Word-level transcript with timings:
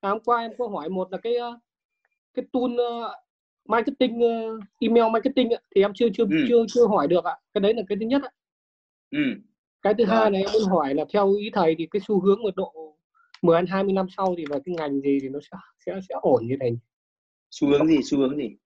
à, 0.00 0.10
hôm 0.10 0.18
qua 0.24 0.40
em 0.42 0.50
có 0.58 0.68
hỏi 0.68 0.88
một 0.88 1.12
là 1.12 1.18
cái 1.18 1.36
ờ, 1.36 1.58
cái 2.34 2.44
tool 2.52 2.62
uh, 2.72 3.12
marketing 3.68 4.18
uh, 4.24 4.60
email 4.80 5.04
marketing 5.12 5.48
thì 5.74 5.82
em 5.82 5.92
chưa 5.94 6.06
chưa 6.14 6.24
Ừ. 6.24 6.44
chưa 6.48 6.64
chưa 6.68 6.86
hỏi 6.86 7.08
được 7.08 7.24
ạ 7.24 7.36
cái 7.54 7.60
đấy 7.60 7.74
là 7.74 7.82
cái 7.88 7.98
thứ 8.00 8.06
nhất 8.06 8.22
ạ. 8.22 8.30
ừ. 9.10 9.18
cái 9.82 9.94
thứ 9.98 10.04
Rồi. 10.04 10.16
hai 10.16 10.30
này 10.30 10.42
em 10.42 10.50
muốn 10.52 10.68
hỏi 10.70 10.94
là 10.94 11.04
theo 11.12 11.32
ý 11.34 11.50
thầy 11.52 11.74
thì 11.78 11.86
cái 11.90 12.00
xu 12.08 12.20
hướng 12.20 12.42
mật 12.42 12.56
độ 12.56 12.96
10 13.42 13.56
đến 13.58 13.66
20 13.66 13.92
năm 13.92 14.06
sau 14.16 14.34
thì 14.38 14.44
vào 14.50 14.60
cái 14.64 14.74
ngành 14.74 15.00
gì 15.00 15.18
thì 15.22 15.28
nó 15.28 15.38
sẽ 15.50 15.56
sẽ 15.86 16.00
sẽ 16.08 16.14
ổn 16.20 16.46
như 16.46 16.56
này 16.56 16.78
xu 17.50 17.68
hướng 17.68 17.86
gì 17.86 17.96
xu 18.04 18.18
hướng 18.18 18.36
gì 18.36 18.56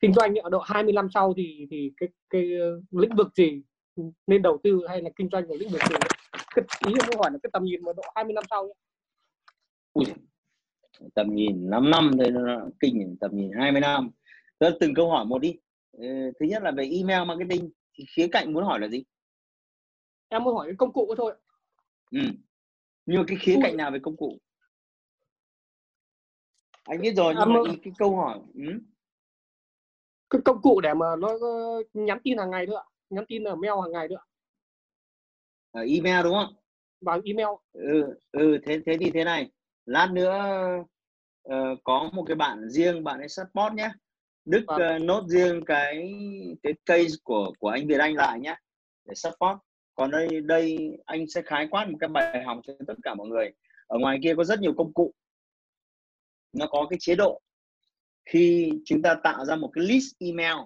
kinh 0.00 0.12
doanh 0.12 0.34
ở 0.34 0.50
độ 0.50 0.58
20 0.58 0.92
năm 0.92 1.08
sau 1.14 1.34
thì 1.36 1.66
thì 1.70 1.92
cái 1.96 2.08
cái 2.30 2.50
ờ, 2.60 2.80
lĩnh 2.90 3.16
vực 3.16 3.28
gì 3.34 3.62
nên 4.26 4.42
đầu 4.42 4.58
tư 4.62 4.80
hay 4.88 5.02
là 5.02 5.10
kinh 5.16 5.28
doanh 5.32 5.48
ở 5.48 5.56
lĩnh 5.56 5.68
vực 5.68 5.80
gì 5.90 5.94
cái, 6.54 6.64
ý 6.86 6.92
em 6.92 7.06
muốn 7.06 7.16
hỏi 7.18 7.30
là 7.32 7.38
cái 7.42 7.50
tầm 7.52 7.64
nhìn 7.64 7.82
mật 7.84 7.96
độ 7.96 8.02
20 8.14 8.32
năm 8.32 8.44
sau 8.50 8.62
ấy. 8.62 8.74
Ui, 9.92 10.04
tầm 11.14 11.34
nhìn 11.34 11.70
5 11.70 11.90
năm 11.90 12.10
thôi 12.18 12.30
nó 12.30 12.60
kinh 12.80 13.16
tầm 13.20 13.30
nhìn 13.34 13.50
20 13.52 13.80
năm. 13.80 14.10
Thế 14.60 14.70
từng 14.80 14.94
câu 14.94 15.10
hỏi 15.10 15.24
một 15.24 15.38
đi. 15.38 15.56
Ờ, 15.92 16.04
thứ 16.40 16.46
nhất 16.46 16.62
là 16.62 16.70
về 16.70 16.90
email 16.92 17.28
marketing 17.28 17.70
thì 17.94 18.04
khía 18.16 18.28
cạnh 18.32 18.52
muốn 18.52 18.64
hỏi 18.64 18.80
là 18.80 18.88
gì? 18.88 19.04
Em 20.28 20.44
muốn 20.44 20.54
hỏi 20.54 20.66
cái 20.66 20.74
công 20.78 20.92
cụ 20.92 21.14
thôi 21.16 21.34
ừ. 22.10 22.18
nhưng 23.06 23.18
mà 23.18 23.24
cái 23.26 23.36
khía 23.40 23.54
Ui. 23.54 23.62
cạnh 23.62 23.76
nào 23.76 23.90
về 23.90 23.98
công 24.02 24.16
cụ? 24.16 24.38
Anh 26.84 27.00
biết 27.00 27.12
rồi 27.16 27.34
À, 27.34 27.40
nhưng 27.44 27.54
mà 27.54 27.60
mà- 27.64 27.70
ý 27.70 27.76
cái 27.84 27.92
câu 27.98 28.16
hỏi 28.16 28.38
ừ. 28.54 28.62
cái 30.30 30.40
công 30.44 30.62
cụ 30.62 30.80
để 30.80 30.94
mà 30.94 31.06
nó 31.16 31.28
ờ, 31.28 31.82
nhắn 31.94 32.18
tin 32.24 32.38
hàng 32.38 32.50
ngày 32.50 32.66
thôi 32.66 32.76
ạ. 32.76 32.84
Nhắn 33.10 33.24
tin 33.28 33.44
ở 33.44 33.54
mail 33.56 33.72
hàng 33.82 33.92
ngày 33.92 34.06
thôi 34.08 34.18
ạ. 34.20 34.24
Ở 35.70 35.80
email 35.88 36.24
đúng 36.24 36.34
không? 36.34 36.54
Vào 37.00 37.20
email. 37.24 37.48
Ừ, 37.72 38.14
ừ 38.32 38.58
thế 38.66 38.80
thế 38.86 38.96
thì 39.00 39.10
thế 39.10 39.24
này 39.24 39.50
lát 39.86 40.08
nữa 40.12 40.32
ờ, 41.42 41.76
có 41.84 42.10
một 42.12 42.24
cái 42.26 42.34
bạn 42.34 42.70
riêng 42.70 43.04
bạn 43.04 43.18
ấy 43.18 43.28
support 43.28 43.74
nhé. 43.74 43.90
Đức 44.44 44.64
Vâng. 44.66 44.80
ờ, 44.80 44.98
nốt 44.98 45.24
riêng 45.28 45.64
cái 45.66 46.12
cái 46.62 46.72
case 46.86 47.14
của 47.22 47.52
của 47.58 47.68
anh 47.68 47.86
Việt 47.88 48.00
Anh 48.00 48.14
lại 48.14 48.40
nhé 48.40 48.56
để 49.04 49.14
support. 49.14 49.58
Còn 49.94 50.10
đây 50.10 50.40
đây 50.40 50.78
anh 51.04 51.28
sẽ 51.28 51.42
khái 51.42 51.68
quát 51.70 51.88
một 51.88 51.96
cái 52.00 52.08
bài 52.08 52.42
học 52.44 52.60
cho 52.66 52.72
tất 52.86 52.94
cả 53.02 53.14
mọi 53.14 53.28
người. 53.28 53.52
Ở 53.86 53.98
ngoài 53.98 54.18
kia 54.22 54.34
có 54.36 54.44
rất 54.44 54.60
nhiều 54.60 54.74
công 54.76 54.92
cụ. 54.94 55.14
Nó 56.52 56.66
có 56.66 56.86
cái 56.90 56.98
chế 57.00 57.14
độ. 57.14 57.40
Khi 58.30 58.72
chúng 58.84 59.02
ta 59.02 59.14
tạo 59.22 59.44
ra 59.44 59.56
một 59.56 59.70
cái 59.74 59.84
list 59.84 60.12
email 60.18 60.56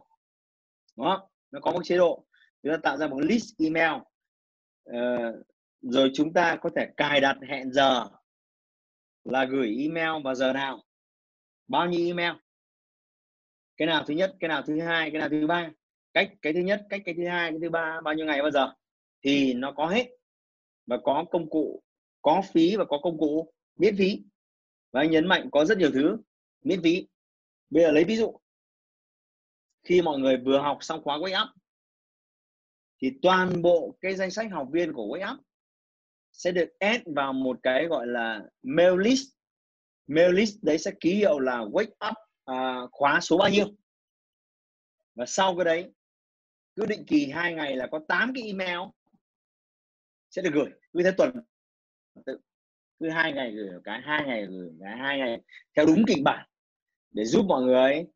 đúng 0.96 1.06
không? 1.06 1.28
Nó 1.50 1.60
có 1.60 1.72
một 1.72 1.80
chế 1.84 1.96
độ. 1.96 2.24
Chúng 2.62 2.72
ta 2.72 2.78
tạo 2.82 2.96
ra 2.96 3.06
một 3.06 3.20
list 3.20 3.54
email 3.58 3.92
Ờ, 4.92 5.32
rồi 5.80 6.10
chúng 6.14 6.32
ta 6.32 6.56
có 6.62 6.70
thể 6.76 6.86
cài 6.96 7.20
đặt 7.20 7.36
hẹn 7.48 7.72
giờ 7.72 8.08
là 9.30 9.44
gửi 9.44 9.76
email 9.78 10.22
vào 10.24 10.34
giờ 10.34 10.52
nào? 10.52 10.84
Bao 11.68 11.86
nhiêu 11.86 12.06
email? 12.06 12.32
Cái 13.76 13.86
nào 13.86 14.04
thứ 14.06 14.14
nhất, 14.14 14.36
cái 14.40 14.48
nào 14.48 14.62
thứ 14.62 14.80
hai, 14.80 15.10
cái 15.10 15.20
nào 15.20 15.28
thứ 15.28 15.46
ba? 15.46 15.70
Cách, 16.14 16.32
cái 16.42 16.52
thứ 16.52 16.60
nhất, 16.60 16.86
cách 16.90 17.02
cái 17.04 17.14
thứ 17.14 17.26
hai, 17.26 17.50
cái 17.50 17.58
thứ 17.62 17.70
ba, 17.70 18.00
bao 18.04 18.14
nhiêu 18.14 18.26
ngày 18.26 18.42
bao 18.42 18.50
giờ? 18.50 18.72
Thì 19.22 19.54
nó 19.54 19.72
có 19.72 19.86
hết. 19.86 20.08
Và 20.86 20.98
có 21.04 21.24
công 21.30 21.50
cụ, 21.50 21.82
có 22.22 22.42
phí 22.52 22.76
và 22.76 22.84
có 22.84 22.98
công 23.02 23.18
cụ 23.18 23.52
miễn 23.76 23.96
phí. 23.96 24.22
Và 24.90 25.00
anh 25.00 25.10
nhấn 25.10 25.26
mạnh 25.26 25.48
có 25.52 25.64
rất 25.64 25.78
nhiều 25.78 25.90
thứ 25.94 26.16
miễn 26.62 26.82
phí. 26.82 27.06
Bây 27.70 27.82
giờ 27.82 27.90
lấy 27.90 28.04
ví 28.04 28.16
dụ. 28.16 28.38
Khi 29.82 30.02
mọi 30.02 30.18
người 30.18 30.36
vừa 30.36 30.58
học 30.58 30.78
xong 30.80 31.02
khóa 31.02 31.18
wake 31.18 31.42
up, 31.42 31.48
thì 33.02 33.12
toàn 33.22 33.62
bộ 33.62 33.96
cái 34.00 34.14
danh 34.14 34.30
sách 34.30 34.50
học 34.50 34.68
viên 34.72 34.92
của 34.92 35.06
wake 35.06 35.34
up 35.34 35.40
sẽ 36.38 36.52
được 36.52 36.68
add 36.78 37.02
vào 37.16 37.32
một 37.32 37.58
cái 37.62 37.86
gọi 37.86 38.06
là 38.06 38.42
mail 38.62 39.00
list. 39.00 39.28
Mail 40.06 40.34
list 40.34 40.56
đấy 40.62 40.78
sẽ 40.78 40.90
ký 41.00 41.14
hiệu 41.14 41.38
là 41.38 41.58
wake 41.58 42.10
up 42.10 42.16
à, 42.44 42.80
khóa 42.92 43.20
số 43.20 43.38
bao 43.38 43.50
nhiêu. 43.50 43.66
Và 45.14 45.26
sau 45.26 45.56
cái 45.56 45.64
đấy 45.64 45.92
cứ 46.76 46.86
định 46.86 47.04
kỳ 47.06 47.30
hai 47.30 47.54
ngày 47.54 47.76
là 47.76 47.86
có 47.92 48.00
8 48.08 48.32
cái 48.34 48.44
email 48.44 48.78
sẽ 50.30 50.42
được 50.42 50.50
gửi. 50.54 50.70
Cứ 50.92 51.02
thế 51.02 51.10
tuần. 51.16 51.30
Cứ 53.00 53.10
hai 53.10 53.32
ngày 53.32 53.52
gửi 53.52 53.70
một 53.70 53.80
cái 53.84 54.00
hai 54.04 54.26
ngày 54.26 54.46
gửi 54.46 54.70
một 54.70 54.76
cái 54.80 54.96
hai 54.96 55.18
ngày 55.18 55.40
theo 55.76 55.86
đúng 55.86 56.04
kịch 56.06 56.22
bản. 56.24 56.48
Để 57.10 57.24
giúp 57.24 57.44
mọi 57.48 57.62
người 57.62 58.06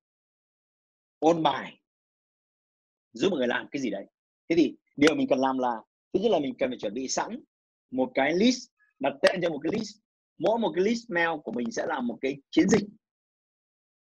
ôn 1.18 1.42
bài. 1.42 1.80
Giúp 3.12 3.28
mọi 3.30 3.38
người 3.38 3.48
làm 3.48 3.68
cái 3.70 3.82
gì 3.82 3.90
đấy. 3.90 4.06
Thế 4.48 4.56
thì 4.56 4.76
điều 4.96 5.14
mình 5.14 5.28
cần 5.28 5.38
làm 5.38 5.58
là 5.58 5.82
thứ 6.12 6.20
nhất 6.20 6.30
là 6.32 6.38
mình 6.38 6.54
cần 6.58 6.70
phải 6.70 6.78
chuẩn 6.78 6.94
bị 6.94 7.08
sẵn 7.08 7.44
một 7.92 8.10
cái 8.14 8.32
list 8.32 8.68
đặt 8.98 9.12
tên 9.22 9.40
cho 9.42 9.50
một 9.50 9.60
cái 9.62 9.72
list. 9.78 9.96
Mỗi 10.38 10.58
một 10.58 10.72
cái 10.74 10.84
list 10.84 11.10
mail 11.10 11.28
của 11.44 11.52
mình 11.52 11.70
sẽ 11.70 11.86
là 11.86 12.00
một 12.00 12.18
cái 12.20 12.36
chiến 12.50 12.68
dịch 12.68 12.88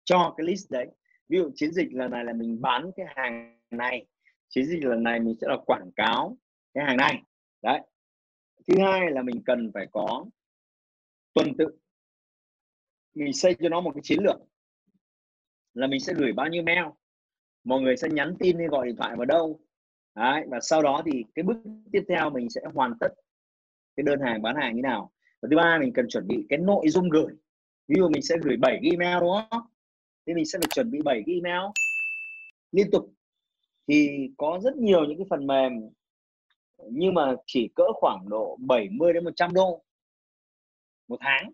cho 0.04 0.34
cái 0.38 0.48
list 0.48 0.72
đấy. 0.72 0.88
Ví 1.30 1.38
dụ 1.38 1.52
chiến 1.56 1.74
dịch 1.74 1.88
lần 1.92 2.12
này 2.12 2.26
là 2.26 2.34
mình 2.34 2.62
bán 2.62 2.92
cái 2.96 3.06
hàng 3.16 3.60
này 3.72 4.06
chiến 4.50 4.66
dịch 4.66 4.84
lần 4.84 5.04
này 5.04 5.20
mình 5.20 5.36
sẽ 5.42 5.48
là 5.50 5.58
quảng 5.66 5.92
cáo 5.96 6.38
cái 6.74 6.86
hàng 6.86 6.98
này. 6.98 7.22
Đấy. 7.62 7.80
Thứ 8.68 8.76
hai 8.84 9.12
là 9.12 9.22
mình 9.22 9.44
cần 9.46 9.72
phải 9.74 9.88
có 9.92 10.26
tuần 11.34 11.58
tự. 11.58 11.68
Mình 13.14 13.34
xây 13.34 13.56
cho 13.60 13.70
nó 13.70 13.82
một 13.82 13.92
cái 13.96 14.02
chiến 14.04 14.20
lược 14.24 14.38
là 15.74 15.88
mình 15.88 16.00
sẽ 16.00 16.14
gửi 16.14 16.34
bao 16.34 16.48
nhiêu 16.48 16.64
mail. 16.64 16.86
Mọi 17.64 17.82
người 17.82 17.98
sẽ 17.98 18.08
nhắn 18.12 18.36
tin 18.40 18.58
hay 18.58 18.68
gọi 18.68 18.88
điện 18.88 18.96
thoại 18.96 19.16
vào 19.16 19.26
đâu. 19.26 19.60
Đấy, 20.16 20.44
và 20.50 20.60
sau 20.62 20.82
đó 20.82 21.04
thì 21.06 21.24
cái 21.36 21.44
bước 21.44 21.58
tiếp 21.92 22.04
theo 22.10 22.30
mình 22.30 22.50
sẽ 22.50 22.62
hoàn 22.74 22.94
tất 23.00 23.08
cái 23.96 24.04
đơn 24.04 24.20
hàng, 24.22 24.42
bán 24.42 24.56
hàng 24.56 24.76
như 24.76 24.82
nào. 24.82 25.12
Và 25.42 25.48
thứ 25.52 25.58
ba, 25.58 25.78
mình 25.80 25.94
cần 25.94 26.08
chuẩn 26.10 26.28
bị 26.28 26.46
cái 26.50 26.60
nội 26.60 26.90
dung 26.90 27.10
gửi. 27.10 27.34
Ví 27.88 27.96
dụ 27.98 28.10
mình 28.10 28.22
sẽ 28.22 28.36
gửi 28.44 28.58
7 28.58 28.80
cái 28.82 28.92
email, 28.92 29.20
đúng 29.20 29.32
không? 29.50 29.62
Thì 30.28 30.34
mình 30.34 30.46
sẽ 30.46 30.60
phải 30.60 30.68
chuẩn 30.76 30.92
bị 30.92 31.00
7 31.06 31.24
cái 31.26 31.36
email 31.36 31.72
liên 32.72 32.92
tục. 32.92 33.14
Thì 33.88 34.30
có 34.38 34.60
rất 34.64 34.76
nhiều 34.76 35.06
những 35.06 35.18
cái 35.18 35.28
phần 35.30 35.48
mềm, 35.48 35.72
nhưng 36.92 37.14
mà 37.14 37.36
chỉ 37.46 37.70
cỡ 37.76 37.84
khoảng 37.94 38.30
độ 38.30 38.58
70 38.60 39.14
đến 39.14 39.24
100 39.24 39.54
đô 39.54 39.82
một 41.08 41.18
tháng 41.20 41.52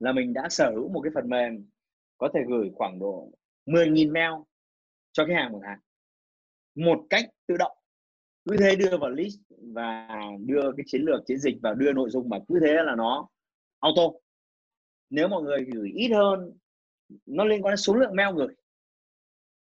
là 0.00 0.12
mình 0.12 0.32
đã 0.32 0.48
sở 0.48 0.70
hữu 0.70 0.88
một 0.88 1.00
cái 1.00 1.10
phần 1.14 1.28
mềm 1.28 1.70
có 2.18 2.28
thể 2.34 2.40
gửi 2.48 2.70
khoảng 2.74 2.98
độ 2.98 3.30
10.000 3.66 4.12
mail 4.12 4.42
cho 5.12 5.26
khách 5.26 5.34
hàng 5.34 5.52
một 5.52 5.60
tháng. 5.64 5.78
Một 6.74 7.06
cách 7.10 7.24
tự 7.46 7.56
động 7.56 7.75
cứ 8.46 8.56
thế 8.60 8.76
đưa 8.76 8.96
vào 9.00 9.10
list 9.10 9.38
và 9.74 10.08
đưa 10.46 10.72
cái 10.76 10.84
chiến 10.86 11.02
lược 11.02 11.26
chiến 11.26 11.38
dịch 11.38 11.56
và 11.62 11.74
đưa 11.74 11.92
nội 11.92 12.10
dung 12.10 12.28
mà 12.28 12.38
cứ 12.48 12.60
thế 12.60 12.72
là 12.72 12.94
nó 12.96 13.28
auto. 13.80 14.02
Nếu 15.10 15.28
mọi 15.28 15.42
người 15.42 15.64
gửi 15.72 15.90
ít 15.94 16.08
hơn, 16.08 16.52
nó 17.26 17.44
liên 17.44 17.62
quan 17.62 17.72
đến 17.72 17.76
số 17.76 17.94
lượng 17.94 18.16
mail 18.16 18.36
gửi 18.36 18.54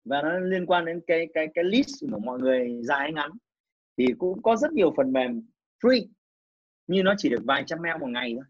và 0.05 0.23
nó 0.23 0.39
liên 0.39 0.67
quan 0.67 0.85
đến 0.85 1.01
cái 1.07 1.27
cái 1.35 1.47
cái 1.55 1.65
list 1.65 2.05
của 2.11 2.19
mọi 2.19 2.39
người 2.39 2.81
dài 2.83 2.99
hay 2.99 3.13
ngắn, 3.13 3.31
thì 3.97 4.07
cũng 4.19 4.43
có 4.43 4.57
rất 4.57 4.73
nhiều 4.73 4.95
phần 4.97 5.13
mềm 5.13 5.43
free, 5.83 6.07
nhưng 6.87 7.05
nó 7.05 7.15
chỉ 7.19 7.29
được 7.29 7.43
vài 7.45 7.65
trăm 7.67 7.83
mail 7.83 8.01
một 8.01 8.07
ngày 8.07 8.35
thôi. 8.37 8.45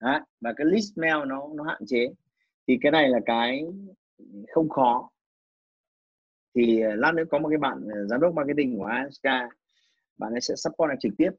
Đó. 0.00 0.24
và 0.40 0.52
cái 0.56 0.66
list 0.66 0.98
mail 0.98 1.26
nó 1.26 1.48
nó 1.54 1.64
hạn 1.64 1.82
chế. 1.86 2.08
Thì 2.66 2.78
cái 2.80 2.92
này 2.92 3.08
là 3.08 3.18
cái 3.26 3.64
không 4.48 4.68
khó 4.68 5.10
thì 6.54 6.80
ờ, 6.80 6.94
lát 6.94 7.12
nữa 7.14 7.24
có 7.30 7.38
một 7.38 7.48
cái 7.48 7.58
bạn 7.58 7.88
ờ, 7.94 8.06
giám 8.06 8.20
đốc 8.20 8.34
marketing 8.34 8.78
của 8.78 8.84
ASK 8.84 9.24
bạn 10.18 10.32
ấy 10.32 10.40
sẽ 10.40 10.54
support 10.56 10.90
em 10.90 10.98
trực 11.00 11.12
tiếp. 11.18 11.30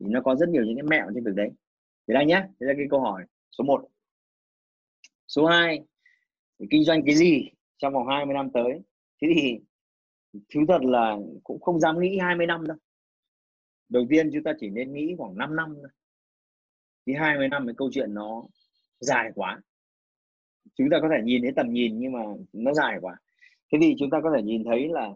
Thì 0.00 0.06
nó 0.08 0.20
có 0.20 0.34
rất 0.34 0.48
nhiều 0.48 0.64
những 0.64 0.76
cái 0.76 0.82
mẹo 0.82 1.06
trên 1.14 1.24
việc 1.24 1.34
đấy. 1.34 1.50
Thế 2.08 2.14
đây 2.14 2.26
nhé 2.26 2.44
đây 2.60 2.68
là 2.68 2.74
cái 2.76 2.86
câu 2.90 3.00
hỏi 3.00 3.24
số 3.58 3.64
1 3.64 3.88
số 5.28 5.46
2 5.46 5.84
kinh 6.70 6.84
doanh 6.84 7.02
cái 7.06 7.14
gì 7.14 7.50
trong 7.78 7.92
vòng 7.92 8.06
20 8.08 8.34
năm 8.34 8.50
tới? 8.54 8.82
Thế 9.22 9.28
thì 9.34 9.58
thú 10.54 10.60
thật 10.68 10.82
là 10.82 11.16
cũng 11.44 11.60
không 11.60 11.80
dám 11.80 12.00
nghĩ 12.00 12.18
20 12.18 12.46
năm 12.46 12.66
đâu. 12.66 12.76
Đầu 13.88 14.06
tiên 14.10 14.30
chúng 14.32 14.42
ta 14.42 14.52
chỉ 14.60 14.70
nên 14.70 14.92
nghĩ 14.92 15.14
khoảng 15.18 15.38
5 15.38 15.56
năm 15.56 15.74
thôi. 15.74 15.88
Thì 17.06 17.14
20 17.14 17.48
năm 17.48 17.66
cái 17.66 17.74
câu 17.76 17.90
chuyện 17.92 18.14
nó 18.14 18.42
dài 19.00 19.30
quá. 19.34 19.60
Chúng 20.74 20.90
ta 20.90 20.98
có 21.02 21.08
thể 21.08 21.22
nhìn 21.24 21.42
thấy 21.42 21.52
tầm 21.56 21.72
nhìn 21.72 21.98
nhưng 21.98 22.12
mà 22.12 22.20
nó 22.52 22.74
dài 22.74 22.98
quá 23.00 23.16
thế 23.72 23.78
thì 23.82 23.94
chúng 23.98 24.10
ta 24.10 24.18
có 24.22 24.32
thể 24.36 24.42
nhìn 24.42 24.64
thấy 24.64 24.88
là 24.88 25.10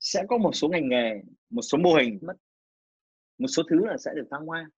sẽ 0.00 0.24
có 0.28 0.38
một 0.38 0.52
số 0.52 0.68
ngành 0.68 0.88
nghề 0.88 1.22
một 1.50 1.62
số 1.62 1.78
mô 1.78 1.94
hình 1.94 2.18
mất 2.22 2.36
một 3.38 3.48
số 3.48 3.62
thứ 3.70 3.86
là 3.86 3.96
sẽ 3.96 4.10
được 4.14 4.28
thăng 4.30 4.46
hoa. 4.46 4.70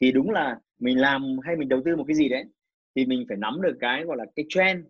Thì 0.00 0.12
đúng 0.12 0.30
là 0.30 0.60
mình 0.78 1.00
làm 1.00 1.36
hay 1.42 1.56
mình 1.56 1.68
đầu 1.68 1.82
tư 1.84 1.96
một 1.96 2.04
cái 2.08 2.16
gì 2.16 2.28
đấy 2.28 2.44
thì 2.94 3.06
mình 3.06 3.24
phải 3.28 3.36
nắm 3.36 3.62
được 3.62 3.76
cái 3.80 4.04
gọi 4.04 4.16
là 4.16 4.24
cái 4.36 4.46
trend. 4.48 4.86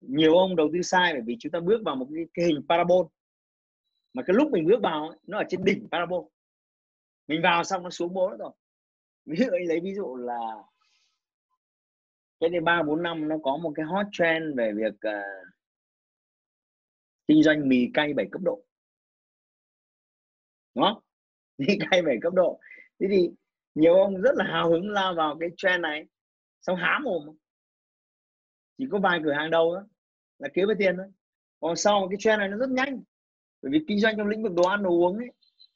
Nhiều 0.00 0.34
ông 0.34 0.56
đầu 0.56 0.70
tư 0.72 0.82
sai 0.82 1.12
bởi 1.12 1.22
vì 1.26 1.36
chúng 1.40 1.52
ta 1.52 1.60
bước 1.60 1.82
vào 1.84 1.96
một 1.96 2.06
cái, 2.14 2.24
cái 2.34 2.46
hình 2.46 2.66
parabol. 2.68 3.06
Mà 4.12 4.22
cái 4.26 4.36
lúc 4.36 4.50
mình 4.50 4.66
bước 4.66 4.80
vào 4.82 5.08
ấy, 5.08 5.18
nó 5.26 5.38
ở 5.38 5.44
trên 5.48 5.64
đỉnh 5.64 5.88
parabol. 5.90 6.24
Mình 7.28 7.42
vào 7.42 7.64
xong 7.64 7.82
nó 7.82 7.90
xuống 7.90 8.14
bố 8.14 8.36
rồi. 8.38 8.50
Ví 9.26 9.36
dụ 9.36 9.46
lấy 9.50 9.80
ví 9.80 9.94
dụ 9.94 10.16
là 10.16 10.38
cái 12.40 12.50
đây 12.50 12.60
ba 12.60 12.82
bốn 12.82 13.02
năm 13.02 13.28
nó 13.28 13.36
có 13.42 13.56
một 13.56 13.72
cái 13.74 13.86
hot 13.86 14.06
trend 14.12 14.56
về 14.56 14.72
việc 14.72 14.94
uh, 14.94 15.48
kinh 17.28 17.42
doanh 17.42 17.68
mì 17.68 17.90
cay 17.94 18.14
bảy 18.14 18.26
cấp 18.32 18.42
độ. 18.42 18.62
Đúng 20.74 20.84
không? 20.84 21.02
Mì 21.58 21.66
cay 21.90 22.02
bảy 22.02 22.18
cấp 22.22 22.32
độ. 22.34 22.60
Thế 23.00 23.06
thì 23.10 23.30
nhiều 23.74 23.94
ông 23.94 24.20
rất 24.22 24.34
là 24.34 24.44
hào 24.44 24.70
hứng 24.70 24.90
lao 24.90 25.14
vào 25.14 25.36
cái 25.40 25.48
trend 25.56 25.82
này. 25.82 26.06
Xong 26.60 26.76
há 26.76 26.98
mồm. 27.04 27.36
Chỉ 28.78 28.84
có 28.90 28.98
vài 28.98 29.20
cửa 29.24 29.32
hàng 29.32 29.50
đầu 29.50 29.74
đó 29.74 29.86
là 30.38 30.48
kiếm 30.54 30.68
được 30.68 30.74
tiền 30.78 30.96
thôi. 30.96 31.06
Còn 31.60 31.76
sau 31.76 32.08
cái 32.10 32.16
trend 32.20 32.38
này 32.38 32.48
nó 32.48 32.56
rất 32.56 32.70
nhanh. 32.70 33.02
Bởi 33.62 33.72
vì 33.72 33.84
kinh 33.88 34.00
doanh 34.00 34.16
trong 34.16 34.28
lĩnh 34.28 34.42
vực 34.42 34.52
đồ 34.54 34.62
ăn, 34.62 34.82
đồ 34.82 34.90
uống 34.90 35.16
ấy, 35.16 35.28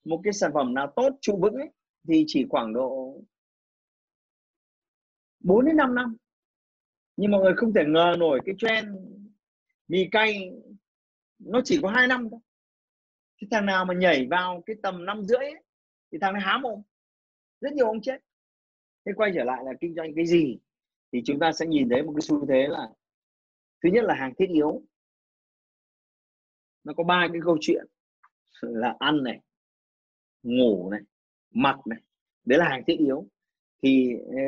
một 0.05 0.21
cái 0.25 0.33
sản 0.33 0.51
phẩm 0.55 0.75
nào 0.75 0.93
tốt, 0.97 1.19
trụ 1.21 1.39
vững 1.43 1.55
ấy, 1.55 1.71
thì 2.09 2.25
chỉ 2.27 2.47
khoảng 2.51 2.73
độ 2.73 3.21
4 5.41 5.65
đến 5.65 5.77
5 5.77 5.95
năm. 5.95 6.17
Nhưng 7.17 7.31
mọi 7.31 7.41
người 7.41 7.55
không 7.57 7.73
thể 7.75 7.85
ngờ 7.87 8.17
nổi 8.19 8.41
cái 8.45 8.55
trend 8.59 8.89
mì 9.89 10.09
cay 10.13 10.53
nó 11.41 11.61
chỉ 11.65 11.79
có 11.83 11.89
hai 11.89 12.07
năm 12.07 12.29
thôi. 12.31 12.41
Cái 13.41 13.49
thằng 13.51 13.67
nào 13.67 13.85
mà 13.85 13.95
nhảy 13.95 14.27
vào 14.27 14.63
cái 14.67 14.77
tầm 14.83 15.05
năm 15.05 15.25
rưỡi 15.25 15.39
ấy, 15.39 15.63
thì 16.13 16.19
thằng 16.21 16.33
này 16.33 16.43
há 16.43 16.59
mồm. 16.59 16.83
Rất 17.61 17.73
nhiều 17.73 17.87
ông 17.87 18.01
chết. 18.01 18.19
Thế 19.07 19.13
quay 19.17 19.33
trở 19.35 19.45
lại 19.45 19.65
là 19.65 19.73
kinh 19.81 19.95
doanh 19.95 20.15
cái 20.17 20.27
gì? 20.27 20.59
Thì 21.13 21.23
chúng 21.25 21.39
ta 21.39 21.53
sẽ 21.53 21.67
nhìn 21.67 21.89
thấy 21.89 22.03
một 22.03 22.13
cái 22.17 22.21
xu 22.21 22.47
thế 22.47 22.67
là 22.69 22.89
thứ 23.83 23.89
nhất 23.93 24.05
là 24.05 24.15
hàng 24.15 24.35
thiết 24.39 24.49
yếu. 24.49 24.83
Nó 26.85 26.93
có 26.97 27.05
ba 27.05 27.29
cái 27.33 27.41
câu 27.45 27.59
chuyện. 27.61 27.87
Là 28.61 28.97
ăn 28.99 29.23
này 29.23 29.41
ngủ 30.43 30.91
này 30.91 31.01
mặc 31.51 31.87
này. 31.87 32.01
Đấy 32.45 32.59
là 32.59 32.69
hàng 32.69 32.83
thiết 32.87 32.97
yếu. 32.99 33.27
Thì 33.83 34.15
ờ, 34.27 34.43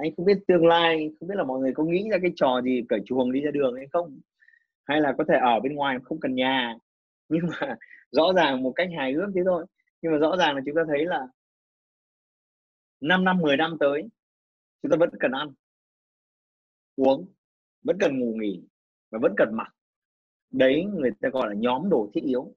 anh 0.00 0.14
không 0.16 0.26
biết 0.26 0.38
tương 0.46 0.66
lai 0.66 1.10
không 1.20 1.28
biết 1.28 1.34
là 1.36 1.44
mọi 1.44 1.60
người 1.60 1.72
có 1.74 1.84
nghĩ 1.84 2.08
ra 2.10 2.18
cái 2.22 2.32
trò 2.36 2.60
gì 2.64 2.82
cởi 2.88 3.00
chuồng 3.04 3.32
đi 3.32 3.40
ra 3.40 3.50
đường 3.50 3.74
hay 3.76 3.86
không? 3.92 4.20
Hay 4.90 5.00
là 5.00 5.14
có 5.18 5.24
thể 5.28 5.34
ở 5.42 5.60
bên 5.60 5.74
ngoài 5.74 5.98
không 6.04 6.20
cần 6.20 6.34
nhà. 6.34 6.74
Nhưng 7.28 7.42
mà 7.46 7.76
rõ 8.10 8.32
ràng 8.36 8.62
một 8.62 8.72
cách 8.76 8.88
hài 8.98 9.12
hước 9.12 9.28
thế 9.34 9.40
thôi. 9.44 9.66
Nhưng 10.02 10.12
mà 10.12 10.18
rõ 10.18 10.36
ràng 10.38 10.54
là 10.56 10.62
chúng 10.66 10.74
ta 10.76 10.82
thấy 10.88 11.04
là 11.04 11.26
5 13.00 13.24
năm 13.24 13.38
10 13.38 13.56
năm 13.56 13.76
tới, 13.80 14.02
chúng 14.82 14.90
ta 14.90 14.96
vẫn 15.00 15.10
cần 15.20 15.32
ăn, 15.32 15.48
uống, 16.96 17.28
vẫn 17.82 17.96
cần 18.00 18.18
ngủ 18.18 18.34
nghỉ 18.40 18.62
và 19.10 19.18
vẫn 19.22 19.34
cần 19.36 19.48
mặc. 19.52 19.74
Đấy, 20.50 20.84
người 20.84 21.10
ta 21.20 21.28
gọi 21.28 21.48
là 21.48 21.54
nhóm 21.54 21.90
đồ 21.90 22.10
thiết 22.14 22.24
yếu. 22.24 22.54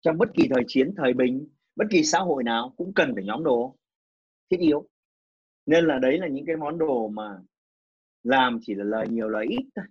Trong 0.00 0.18
bất 0.18 0.28
kỳ 0.34 0.48
thời 0.50 0.64
chiến, 0.66 0.94
thời 0.96 1.12
bình, 1.12 1.48
bất 1.76 1.84
kỳ 1.90 2.04
xã 2.04 2.18
hội 2.18 2.44
nào 2.44 2.74
cũng 2.76 2.92
cần 2.94 3.12
phải 3.14 3.24
nhóm 3.24 3.44
đồ 3.44 3.76
thiết 4.50 4.60
yếu. 4.60 4.88
Nên 5.66 5.84
là 5.84 5.98
đấy 5.98 6.18
là 6.18 6.28
những 6.28 6.46
cái 6.46 6.56
món 6.56 6.78
đồ 6.78 7.08
mà 7.08 7.38
làm 8.22 8.58
chỉ 8.62 8.74
là 8.74 8.84
lời 8.84 9.08
nhiều 9.08 9.28
lời 9.28 9.46
ít 9.48 9.64
thôi 9.76 9.84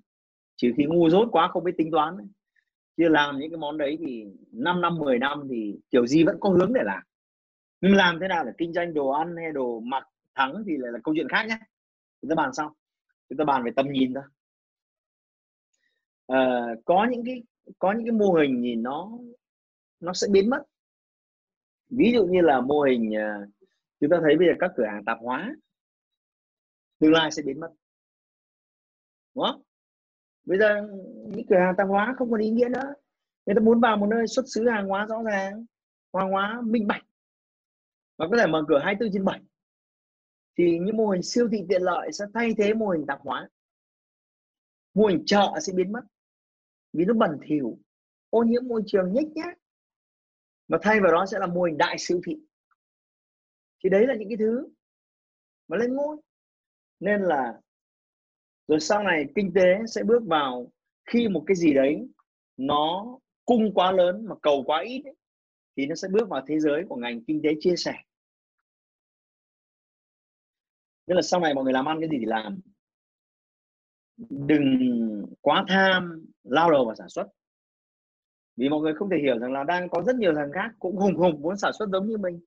trừ 0.63 0.71
khi 0.77 0.85
ngu 0.85 1.09
dốt 1.09 1.27
quá 1.31 1.47
không 1.47 1.63
biết 1.63 1.71
tính 1.77 1.91
toán 1.91 2.17
chứ 2.97 3.07
làm 3.09 3.39
những 3.39 3.49
cái 3.49 3.57
món 3.57 3.77
đấy 3.77 3.97
thì 3.99 4.25
5 4.51 4.81
năm 4.81 4.97
10 4.97 5.19
năm 5.19 5.47
thì 5.49 5.79
kiểu 5.89 6.07
gì 6.07 6.23
vẫn 6.23 6.37
có 6.39 6.49
hướng 6.49 6.73
để 6.73 6.81
làm. 6.83 7.03
Nhưng 7.81 7.95
làm 7.95 8.19
thế 8.21 8.27
nào 8.27 8.43
để 8.45 8.51
kinh 8.57 8.73
doanh 8.73 8.93
đồ 8.93 9.09
ăn 9.09 9.35
hay 9.37 9.51
đồ 9.51 9.79
mặc 9.79 10.07
thắng 10.35 10.63
thì 10.67 10.77
lại 10.77 10.91
là 10.91 10.99
câu 11.03 11.15
chuyện 11.15 11.27
khác 11.29 11.45
nhé 11.47 11.57
chúng 12.21 12.29
ta 12.29 12.35
bàn 12.35 12.53
sau. 12.53 12.75
Chúng 13.29 13.37
ta 13.37 13.45
bàn 13.45 13.63
về 13.63 13.71
tầm 13.75 13.91
nhìn 13.91 14.13
thôi. 14.13 14.23
À, 16.27 16.65
có 16.85 17.07
những 17.11 17.25
cái 17.25 17.43
có 17.79 17.91
những 17.91 18.05
cái 18.05 18.11
mô 18.11 18.33
hình 18.33 18.61
nhìn 18.61 18.83
nó 18.83 19.11
nó 19.99 20.13
sẽ 20.13 20.27
biến 20.31 20.49
mất. 20.49 20.63
Ví 21.89 22.11
dụ 22.13 22.25
như 22.25 22.41
là 22.41 22.61
mô 22.61 22.81
hình 22.81 23.11
ờ, 23.13 23.47
chúng 23.99 24.09
ta 24.09 24.17
thấy 24.21 24.37
bây 24.37 24.47
giờ 24.47 24.53
các 24.59 24.71
cửa 24.77 24.85
hàng 24.85 25.05
tạp 25.05 25.17
hóa 25.21 25.55
tương 26.99 27.11
lai 27.11 27.31
sẽ 27.31 27.41
biến 27.45 27.59
mất. 27.59 27.69
Đúng 29.35 29.45
không? 29.45 29.61
Bây 30.45 30.59
giờ 30.59 30.87
những 31.27 31.47
cửa 31.49 31.59
hàng 31.59 31.75
tạp 31.77 31.87
hóa 31.87 32.13
không 32.17 32.31
còn 32.31 32.39
ý 32.39 32.49
nghĩa 32.49 32.69
nữa. 32.69 32.93
Người 33.45 33.55
ta 33.55 33.61
muốn 33.61 33.79
vào 33.79 33.97
một 33.97 34.07
nơi 34.09 34.27
xuất 34.27 34.45
xứ 34.47 34.69
hàng 34.69 34.87
hóa 34.87 35.05
rõ 35.05 35.23
ràng, 35.23 35.65
hàng 36.13 36.31
hóa 36.31 36.61
minh 36.65 36.87
bạch, 36.87 37.03
và 38.17 38.27
có 38.31 38.37
thể 38.37 38.47
mở 38.47 38.63
cửa 38.67 38.79
24 38.83 39.13
trên 39.13 39.25
7 39.25 39.39
thì 40.57 40.79
những 40.79 40.97
mô 40.97 41.09
hình 41.09 41.23
siêu 41.23 41.47
thị 41.51 41.65
tiện 41.69 41.81
lợi 41.81 42.11
sẽ 42.11 42.25
thay 42.33 42.53
thế 42.57 42.73
mô 42.73 42.89
hình 42.89 43.05
tạp 43.07 43.19
hóa. 43.21 43.49
Mô 44.93 45.05
hình 45.05 45.23
chợ 45.25 45.53
sẽ 45.61 45.73
biến 45.73 45.91
mất, 45.91 46.01
vì 46.93 47.05
nó 47.05 47.13
bẩn 47.13 47.37
thỉu, 47.43 47.79
ô 48.29 48.43
nhiễm 48.43 48.67
môi 48.67 48.83
trường 48.87 49.13
nhích 49.13 49.27
nhác. 49.35 49.57
Mà 50.67 50.77
thay 50.81 50.99
vào 51.01 51.11
đó 51.11 51.25
sẽ 51.25 51.39
là 51.39 51.47
mô 51.47 51.63
hình 51.63 51.77
đại 51.77 51.95
siêu 51.99 52.21
thị. 52.25 52.37
Thì 53.83 53.89
đấy 53.89 54.07
là 54.07 54.15
những 54.15 54.29
cái 54.29 54.37
thứ 54.37 54.67
mà 55.67 55.77
lên 55.77 55.95
ngôi. 55.95 56.17
Nên 56.99 57.21
là 57.21 57.61
rồi 58.67 58.79
sau 58.79 59.03
này 59.03 59.25
kinh 59.35 59.51
tế 59.55 59.61
sẽ 59.87 60.03
bước 60.03 60.23
vào 60.25 60.71
khi 61.05 61.27
một 61.27 61.43
cái 61.47 61.55
gì 61.55 61.73
đấy 61.73 62.07
nó 62.57 63.17
cung 63.45 63.73
quá 63.73 63.91
lớn 63.91 64.25
mà 64.25 64.35
cầu 64.41 64.63
quá 64.65 64.81
ít 64.81 65.01
ấy, 65.03 65.15
thì 65.77 65.85
nó 65.85 65.95
sẽ 65.95 66.07
bước 66.11 66.29
vào 66.29 66.43
thế 66.47 66.59
giới 66.59 66.83
của 66.89 66.95
ngành 66.95 67.23
kinh 67.23 67.41
tế 67.43 67.49
chia 67.59 67.75
sẻ. 67.77 67.93
Tức 71.05 71.13
là 71.13 71.21
sau 71.21 71.39
này 71.39 71.53
mọi 71.53 71.63
người 71.63 71.73
làm 71.73 71.85
ăn 71.85 71.99
cái 71.99 72.09
gì 72.09 72.17
thì 72.19 72.25
làm. 72.25 72.59
Đừng 74.29 75.25
quá 75.41 75.65
tham 75.67 76.25
lao 76.43 76.71
đầu 76.71 76.85
vào 76.85 76.95
sản 76.95 77.09
xuất. 77.09 77.27
Vì 78.55 78.69
mọi 78.69 78.81
người 78.81 78.93
không 78.93 79.09
thể 79.09 79.17
hiểu 79.21 79.39
rằng 79.39 79.51
là 79.51 79.63
đang 79.63 79.89
có 79.89 80.03
rất 80.03 80.15
nhiều 80.15 80.33
thằng 80.35 80.51
khác 80.53 80.71
cũng 80.79 80.97
hùng 80.97 81.15
hục 81.15 81.39
muốn 81.39 81.57
sản 81.57 81.71
xuất 81.79 81.89
giống 81.89 82.07
như 82.07 82.17
mình. 82.17 82.39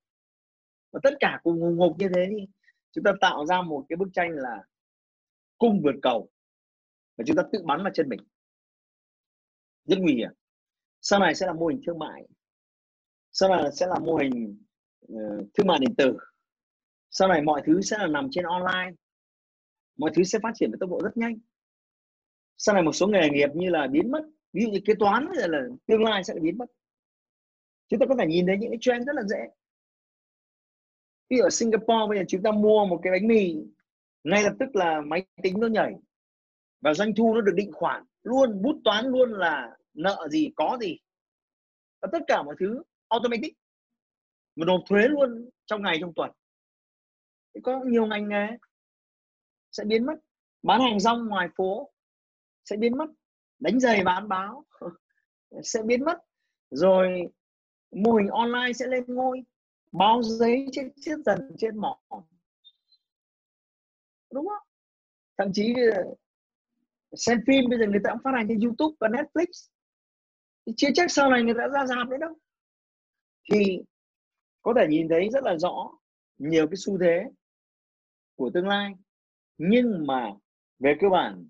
Và 0.92 1.00
tất 1.02 1.14
cả 1.20 1.40
cùng 1.42 1.60
hùng 1.60 1.78
hục 1.78 1.98
như 1.98 2.08
thế 2.14 2.26
đi. 2.26 2.46
Chúng 2.92 3.04
ta 3.04 3.12
tạo 3.20 3.46
ra 3.46 3.62
một 3.62 3.86
cái 3.88 3.96
bức 3.96 4.08
tranh 4.12 4.30
là 4.30 4.64
cung 5.58 5.82
vượt 5.82 5.94
cầu 6.02 6.28
và 7.16 7.24
chúng 7.26 7.36
ta 7.36 7.42
tự 7.52 7.62
bắn 7.64 7.82
vào 7.82 7.92
chân 7.94 8.08
mình. 8.08 8.20
Rất 9.84 9.98
nguy 9.98 10.14
hiểm. 10.14 10.30
Sau 11.00 11.20
này 11.20 11.34
sẽ 11.34 11.46
là 11.46 11.52
mô 11.52 11.66
hình 11.66 11.80
thương 11.86 11.98
mại. 11.98 12.28
Sau 13.32 13.48
này 13.48 13.72
sẽ 13.72 13.86
là 13.86 13.98
mô 13.98 14.16
hình 14.16 14.64
uh, 15.12 15.48
thương 15.54 15.66
mại 15.66 15.78
điện 15.78 15.94
tử. 15.98 16.16
Sau 17.10 17.28
này 17.28 17.42
mọi 17.42 17.62
thứ 17.66 17.82
sẽ 17.82 17.98
là 17.98 18.06
nằm 18.06 18.28
trên 18.30 18.44
online. 18.44 18.92
Mọi 19.96 20.10
thứ 20.14 20.24
sẽ 20.24 20.38
phát 20.42 20.52
triển 20.54 20.70
với 20.70 20.78
tốc 20.80 20.90
độ 20.90 21.00
rất 21.02 21.16
nhanh. 21.16 21.38
Sau 22.58 22.74
này 22.74 22.82
một 22.82 22.92
số 22.92 23.06
nghề 23.06 23.28
nghiệp 23.30 23.48
như 23.54 23.70
là 23.70 23.86
biến 23.86 24.10
mất 24.10 24.22
ví 24.52 24.62
dụ 24.62 24.70
như 24.70 24.80
kế 24.84 24.94
toán 24.98 25.26
là, 25.32 25.46
là 25.46 25.58
tương 25.86 26.02
lai 26.02 26.24
sẽ 26.24 26.34
biến 26.42 26.58
mất. 26.58 26.66
Chúng 27.88 28.00
ta 28.00 28.06
có 28.08 28.14
thể 28.18 28.26
nhìn 28.26 28.46
thấy 28.46 28.58
những 28.58 28.70
cái 28.70 28.78
trend 28.80 29.06
rất 29.06 29.12
là 29.16 29.22
dễ. 29.22 29.48
Ví 31.30 31.36
dụ 31.36 31.42
ở 31.42 31.50
Singapore 31.50 32.06
bây 32.08 32.18
giờ 32.18 32.24
chúng 32.28 32.42
ta 32.42 32.50
mua 32.50 32.86
một 32.86 33.00
cái 33.02 33.10
bánh 33.10 33.28
mì 33.28 33.56
ngay 34.26 34.42
lập 34.42 34.52
tức 34.60 34.76
là 34.76 35.00
máy 35.00 35.26
tính 35.42 35.60
nó 35.60 35.66
nhảy. 35.66 35.92
Và 36.80 36.94
doanh 36.94 37.14
thu 37.16 37.34
nó 37.34 37.40
được 37.40 37.52
định 37.56 37.72
khoản 37.72 38.04
luôn, 38.22 38.62
bút 38.62 38.80
toán 38.84 39.06
luôn 39.06 39.32
là 39.32 39.76
nợ 39.94 40.28
gì, 40.30 40.50
có 40.56 40.78
gì. 40.80 40.98
Và 42.02 42.08
tất 42.12 42.18
cả 42.26 42.42
mọi 42.42 42.54
thứ 42.60 42.82
automatic. 43.08 43.54
Mà 44.56 44.64
nộp 44.66 44.80
thuế 44.88 45.08
luôn 45.08 45.50
trong 45.66 45.82
ngày, 45.82 45.98
trong 46.00 46.12
tuần. 46.16 46.30
Thì 47.54 47.60
có 47.64 47.80
nhiều 47.84 48.06
ngành 48.06 48.28
nghề 48.28 48.46
sẽ 49.72 49.84
biến 49.84 50.06
mất. 50.06 50.14
Bán 50.62 50.80
hàng 50.80 51.00
rong 51.00 51.26
ngoài 51.28 51.48
phố 51.56 51.92
sẽ 52.64 52.76
biến 52.76 52.98
mất. 52.98 53.06
Đánh 53.58 53.80
giày 53.80 54.04
bán 54.04 54.28
báo 54.28 54.64
sẽ 55.62 55.82
biến 55.82 56.04
mất. 56.04 56.18
Rồi 56.70 57.22
mô 57.90 58.12
hình 58.12 58.28
online 58.28 58.72
sẽ 58.72 58.86
lên 58.86 59.04
ngôi. 59.06 59.42
Báo 59.92 60.22
giấy 60.22 60.66
chết 60.72 60.88
chết 61.00 61.16
dần, 61.26 61.38
trên 61.58 61.76
mỏ 61.78 62.00
đúng 64.32 64.48
không? 64.48 64.68
Thậm 65.38 65.52
chí 65.52 65.74
ờ, 65.92 66.14
xem 67.16 67.38
phim 67.46 67.64
bây 67.70 67.78
giờ 67.78 67.86
người 67.86 68.00
ta 68.04 68.10
cũng 68.12 68.22
phát 68.24 68.30
hành 68.34 68.48
trên 68.48 68.60
youtube 68.60 68.96
và 69.00 69.08
netflix. 69.08 69.46
Thì 70.66 70.72
chưa 70.76 70.88
chắc 70.94 71.10
sau 71.10 71.30
này 71.30 71.42
người 71.42 71.54
ta 71.58 71.68
ra 71.68 71.86
giảm 71.86 72.10
nữa 72.10 72.16
đâu. 72.20 72.34
Thì 73.52 73.82
có 74.62 74.74
thể 74.76 74.86
nhìn 74.88 75.08
thấy 75.08 75.28
rất 75.32 75.44
là 75.44 75.58
rõ 75.58 75.90
nhiều 76.38 76.66
cái 76.66 76.76
xu 76.76 76.98
thế 76.98 77.24
của 78.36 78.50
tương 78.54 78.68
lai. 78.68 78.92
Nhưng 79.58 80.06
mà 80.06 80.30
về 80.78 80.96
cơ 81.00 81.08
bản, 81.08 81.48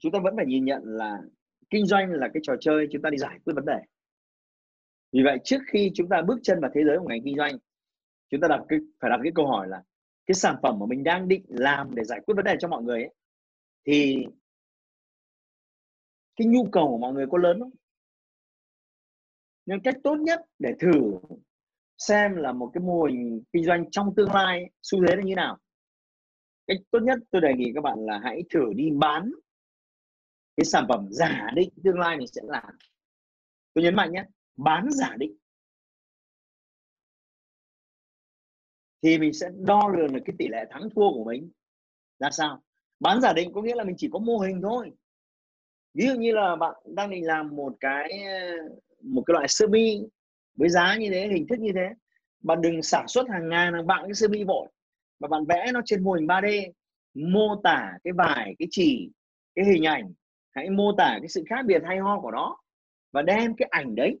chúng 0.00 0.12
ta 0.12 0.18
vẫn 0.22 0.36
phải 0.36 0.46
nhìn 0.46 0.64
nhận 0.64 0.82
là 0.84 1.18
kinh 1.70 1.86
doanh 1.86 2.10
là 2.10 2.28
cái 2.34 2.40
trò 2.42 2.54
chơi 2.60 2.88
chúng 2.92 3.02
ta 3.02 3.10
đi 3.10 3.18
giải 3.18 3.38
quyết 3.44 3.54
vấn 3.54 3.64
đề. 3.64 3.80
Vì 5.12 5.22
vậy, 5.24 5.38
trước 5.44 5.58
khi 5.72 5.90
chúng 5.94 6.08
ta 6.08 6.22
bước 6.22 6.38
chân 6.42 6.60
vào 6.60 6.70
thế 6.74 6.84
giới 6.84 6.98
của 6.98 7.08
ngành 7.08 7.22
kinh 7.24 7.36
doanh, 7.36 7.58
chúng 8.30 8.40
ta 8.40 8.48
đặt 8.48 8.60
cái, 8.68 8.78
phải 9.00 9.10
đặt 9.10 9.20
cái 9.22 9.32
câu 9.34 9.46
hỏi 9.46 9.68
là 9.68 9.82
cái 10.28 10.34
sản 10.34 10.56
phẩm 10.62 10.78
mà 10.78 10.86
mình 10.86 11.04
đang 11.04 11.28
định 11.28 11.44
làm 11.48 11.94
để 11.94 12.04
giải 12.04 12.20
quyết 12.26 12.34
vấn 12.34 12.44
đề 12.44 12.56
cho 12.60 12.68
mọi 12.68 12.82
người 12.82 13.02
ấy, 13.02 13.14
thì 13.86 14.26
cái 16.36 16.46
nhu 16.46 16.68
cầu 16.72 16.88
của 16.88 16.98
mọi 16.98 17.12
người 17.12 17.26
có 17.30 17.38
lớn 17.38 17.60
không? 17.60 17.70
Nhưng 19.66 19.80
cách 19.84 19.94
tốt 20.04 20.14
nhất 20.14 20.40
để 20.58 20.74
thử 20.80 21.18
xem 21.98 22.36
là 22.36 22.52
một 22.52 22.70
cái 22.74 22.82
mô 22.82 23.02
hình 23.04 23.42
kinh 23.52 23.64
doanh 23.64 23.90
trong 23.90 24.14
tương 24.16 24.32
lai 24.32 24.70
xu 24.82 25.06
thế 25.06 25.16
là 25.16 25.22
như 25.22 25.34
nào. 25.34 25.58
Cách 26.66 26.76
tốt 26.90 26.98
nhất 27.02 27.18
tôi 27.30 27.40
đề 27.40 27.54
nghị 27.56 27.72
các 27.74 27.80
bạn 27.80 27.98
là 27.98 28.20
hãy 28.24 28.42
thử 28.50 28.72
đi 28.76 28.90
bán 28.98 29.32
cái 30.56 30.64
sản 30.64 30.86
phẩm 30.88 31.06
giả 31.10 31.46
định 31.54 31.70
tương 31.84 31.98
lai 31.98 32.16
mình 32.16 32.26
sẽ 32.26 32.40
làm. 32.44 32.78
Tôi 33.74 33.84
nhấn 33.84 33.94
mạnh 33.96 34.12
nhé 34.12 34.24
bán 34.56 34.88
giả 34.90 35.16
định. 35.18 35.36
Thì 39.02 39.18
mình 39.18 39.32
sẽ 39.32 39.48
đo 39.66 39.88
lường 39.96 40.12
được 40.12 40.20
cái 40.24 40.34
tỷ 40.38 40.48
lệ 40.48 40.64
thắng 40.70 40.90
thua 40.90 41.12
của 41.12 41.24
mình. 41.24 41.50
Là 42.18 42.30
sao? 42.30 42.62
Bán 43.00 43.20
giả 43.20 43.32
định 43.32 43.52
có 43.52 43.62
nghĩa 43.62 43.74
là 43.74 43.84
mình 43.84 43.96
chỉ 43.98 44.08
có 44.12 44.18
mô 44.18 44.38
hình 44.38 44.60
thôi. 44.62 44.90
Ví 45.94 46.06
dụ 46.06 46.14
như 46.14 46.32
là 46.32 46.56
bạn 46.56 46.74
đang 46.86 47.10
định 47.10 47.26
làm 47.26 47.56
một 47.56 47.76
cái 47.80 48.08
một 49.02 49.22
cái 49.26 49.32
loại 49.32 49.48
sơ 49.48 49.66
mi 49.66 50.00
với 50.54 50.68
giá 50.68 50.96
như 50.96 51.10
thế, 51.10 51.28
hình 51.28 51.46
thức 51.46 51.60
như 51.60 51.72
thế, 51.74 51.88
bạn 52.40 52.60
đừng 52.60 52.82
sản 52.82 53.08
xuất 53.08 53.28
hàng 53.28 53.48
ngàn 53.48 53.74
hàng 53.74 53.86
vạn 53.86 54.04
cái 54.04 54.14
sơ 54.14 54.28
mi 54.28 54.44
vội, 54.44 54.68
mà 55.20 55.28
bạn 55.28 55.44
vẽ 55.44 55.70
nó 55.74 55.80
trên 55.84 56.04
mô 56.04 56.12
hình 56.12 56.26
3D 56.26 56.72
mô 57.14 57.60
tả 57.64 57.92
cái 58.04 58.12
vải 58.12 58.54
cái 58.58 58.68
chỉ, 58.70 59.10
cái 59.54 59.64
hình 59.64 59.84
ảnh, 59.84 60.12
hãy 60.50 60.70
mô 60.70 60.92
tả 60.98 61.16
cái 61.20 61.28
sự 61.28 61.44
khác 61.48 61.64
biệt 61.66 61.82
hay 61.86 61.98
ho 61.98 62.20
của 62.20 62.30
nó 62.30 62.56
và 63.12 63.22
đem 63.22 63.54
cái 63.56 63.68
ảnh 63.70 63.94
đấy 63.94 64.18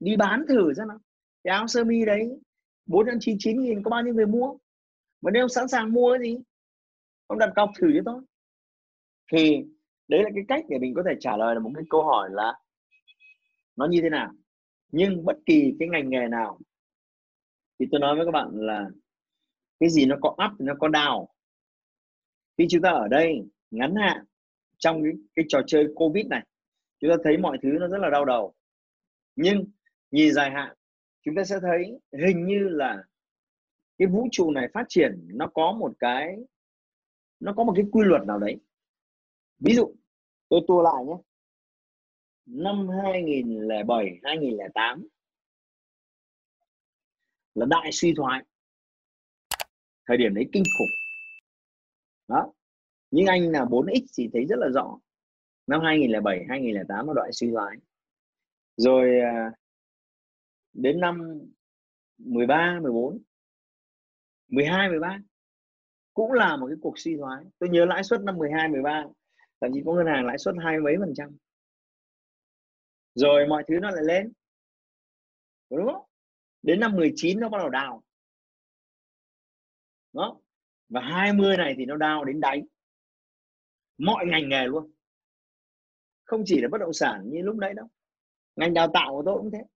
đi 0.00 0.16
bán 0.16 0.44
thử 0.48 0.72
ra 0.74 0.84
nó 0.88 0.98
cái 1.44 1.52
áo 1.52 1.66
sơ 1.66 1.84
mi 1.84 2.04
đấy 2.04 2.38
bốn 2.86 3.06
trăm 3.06 3.16
chín 3.20 3.36
chín 3.38 3.62
nghìn 3.62 3.82
có 3.82 3.90
bao 3.90 4.02
nhiêu 4.02 4.14
người 4.14 4.26
mua? 4.26 4.56
Và 5.20 5.30
nếu 5.30 5.48
sẵn 5.48 5.68
sàng 5.68 5.92
mua 5.92 6.16
cái 6.18 6.30
gì? 6.30 6.38
Ông 7.26 7.38
đặt 7.38 7.52
cọc 7.56 7.70
thử 7.78 7.92
cho 7.94 8.00
tôi. 8.04 8.22
Thì 9.32 9.64
đấy 10.08 10.22
là 10.22 10.30
cái 10.34 10.44
cách 10.48 10.64
để 10.68 10.78
mình 10.78 10.94
có 10.94 11.02
thể 11.06 11.14
trả 11.20 11.36
lời 11.36 11.54
là 11.54 11.60
một 11.60 11.70
cái 11.74 11.84
câu 11.90 12.04
hỏi 12.04 12.28
là 12.32 12.52
nó 13.76 13.86
như 13.86 14.00
thế 14.02 14.10
nào. 14.10 14.32
Nhưng 14.92 15.24
bất 15.24 15.36
kỳ 15.46 15.74
cái 15.78 15.88
ngành 15.88 16.10
nghề 16.10 16.28
nào 16.28 16.58
thì 17.78 17.86
tôi 17.90 18.00
nói 18.00 18.16
với 18.16 18.24
các 18.24 18.30
bạn 18.30 18.48
là 18.52 18.90
cái 19.80 19.90
gì 19.90 20.06
nó 20.06 20.16
có 20.20 20.30
up 20.30 20.60
nó 20.60 20.74
có 20.78 20.88
down. 20.88 21.26
Khi 22.58 22.66
chúng 22.70 22.82
ta 22.82 22.90
ở 22.90 23.08
đây 23.08 23.42
ngắn 23.70 23.94
hạn 23.94 24.24
trong 24.78 25.02
cái, 25.02 25.12
cái 25.34 25.44
trò 25.48 25.60
chơi 25.66 25.86
covid 25.94 26.26
này 26.26 26.46
chúng 27.00 27.10
ta 27.10 27.16
thấy 27.24 27.38
mọi 27.38 27.58
thứ 27.62 27.68
nó 27.80 27.88
rất 27.88 27.98
là 27.98 28.10
đau 28.10 28.24
đầu. 28.24 28.54
Nhưng 29.36 29.64
nhìn 30.10 30.32
dài 30.32 30.50
hạn 30.50 30.76
chúng 31.24 31.34
ta 31.34 31.44
sẽ 31.44 31.58
thấy 31.62 32.00
hình 32.26 32.46
như 32.46 32.58
là 32.58 33.04
cái 33.98 34.08
vũ 34.08 34.28
trụ 34.32 34.50
này 34.50 34.68
phát 34.74 34.84
triển, 34.88 35.28
nó 35.34 35.50
có 35.54 35.72
một 35.72 35.92
cái, 35.98 36.36
nó 37.40 37.52
có 37.56 37.64
một 37.64 37.72
cái 37.76 37.84
quy 37.92 38.04
luật 38.04 38.22
nào 38.26 38.38
đấy. 38.38 38.56
Ví 39.58 39.74
dụ, 39.74 39.94
tôi 40.48 40.60
tua 40.68 40.82
lại 40.82 41.04
nhé. 41.06 41.14
Năm 42.46 42.88
2007 42.88 44.18
2008 44.22 45.08
là 47.54 47.66
đại 47.66 47.92
suy 47.92 48.14
thoái. 48.16 48.42
Thời 50.06 50.16
điểm 50.16 50.34
đấy 50.34 50.48
kinh 50.52 50.62
khủng. 50.78 50.88
Đó. 52.28 52.52
Nhưng 53.10 53.26
anh 53.26 53.52
là 53.52 53.64
4x 53.64 54.02
thì 54.18 54.28
thấy 54.32 54.46
rất 54.46 54.56
là 54.58 54.68
rõ. 54.74 54.98
Năm 55.66 55.80
2007 55.84 56.44
2008 56.48 57.06
là 57.06 57.12
đoạn 57.14 57.32
suy 57.32 57.50
thoái. 57.50 57.76
Rồi 58.76 59.20
à, 59.20 59.52
đến 60.74 61.00
năm 61.00 61.40
13 62.18 62.78
14 62.82 63.22
12 64.48 64.88
13 64.88 65.18
cũng 66.14 66.32
là 66.32 66.56
một 66.56 66.66
cái 66.66 66.76
cuộc 66.82 66.98
suy 66.98 67.16
thoái. 67.16 67.44
Tôi 67.58 67.68
nhớ 67.68 67.84
lãi 67.84 68.04
suất 68.04 68.20
năm 68.20 68.36
12 68.36 68.68
13 68.68 69.04
thậm 69.60 69.70
chí 69.74 69.82
có 69.86 69.94
ngân 69.94 70.06
hàng 70.06 70.26
lãi 70.26 70.38
suất 70.38 70.54
hai 70.64 70.78
mấy 70.78 70.94
phần 70.98 71.12
trăm. 71.16 71.36
Rồi 73.14 73.46
mọi 73.48 73.64
thứ 73.68 73.74
nó 73.82 73.90
lại 73.90 74.04
lên. 74.04 74.32
Đúng 75.70 75.86
không? 75.92 76.06
Đến 76.62 76.80
năm 76.80 76.96
19 76.96 77.40
nó 77.40 77.48
bắt 77.48 77.58
đầu 77.58 77.68
đào 77.68 78.02
đó. 80.12 80.40
Và 80.88 81.00
20 81.00 81.56
này 81.56 81.74
thì 81.78 81.84
nó 81.86 81.96
đào 81.96 82.24
đến 82.24 82.40
đáy. 82.40 82.62
Mọi 83.98 84.26
ngành 84.26 84.48
nghề 84.48 84.64
luôn. 84.64 84.92
Không 86.24 86.42
chỉ 86.44 86.60
là 86.60 86.68
bất 86.68 86.78
động 86.78 86.92
sản 86.92 87.22
như 87.24 87.42
lúc 87.42 87.56
đấy 87.56 87.74
đâu. 87.74 87.88
Ngành 88.56 88.74
đào 88.74 88.90
tạo 88.94 89.12
của 89.12 89.22
tôi 89.26 89.38
cũng 89.38 89.50
thế. 89.50 89.58
vâng 89.58 89.73